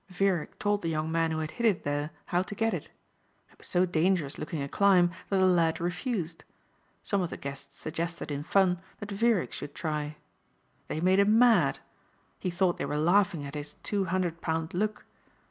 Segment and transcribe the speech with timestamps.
[0.09, 2.85] Vierick told the young man who had hit it there how to get it.
[3.51, 6.43] It was so dangerous looking a climb that the lad refused.
[7.03, 10.17] Some of the guests suggested in fun that Vierick should try.
[10.87, 11.81] They made him mad.
[12.39, 15.05] He thought they were laughing at his two hundred pound look.